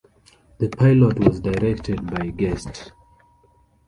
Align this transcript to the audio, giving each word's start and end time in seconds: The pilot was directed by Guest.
The 0.57 0.67
pilot 0.67 1.19
was 1.19 1.39
directed 1.41 2.07
by 2.09 2.31
Guest. 2.31 2.91